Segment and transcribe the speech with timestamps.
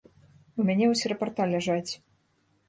[0.63, 1.91] У мяне вось рапарта ляжаць.